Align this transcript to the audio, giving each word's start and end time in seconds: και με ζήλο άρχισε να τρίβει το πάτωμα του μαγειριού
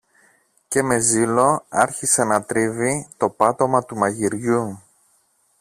και 0.67 0.81
με 0.81 0.99
ζήλο 0.99 1.65
άρχισε 1.69 2.23
να 2.23 2.43
τρίβει 2.43 3.07
το 3.17 3.29
πάτωμα 3.29 3.85
του 3.85 3.95
μαγειριού 3.97 4.83